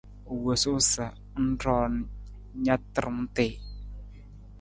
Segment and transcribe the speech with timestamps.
[0.33, 1.07] U wosu sa
[1.43, 1.93] ng roon
[2.65, 3.53] na tarung tii.